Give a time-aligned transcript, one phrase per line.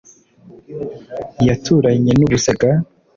[1.47, 2.69] yaturanye n'ubusega,